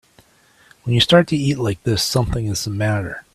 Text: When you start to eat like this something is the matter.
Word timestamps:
When 0.81 0.95
you 0.95 0.99
start 0.99 1.27
to 1.27 1.37
eat 1.37 1.59
like 1.59 1.83
this 1.83 2.01
something 2.01 2.47
is 2.47 2.63
the 2.63 2.71
matter. 2.71 3.23